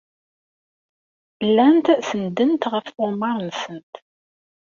[1.47, 3.93] Llant senndent ɣef tɣemmar-nsent.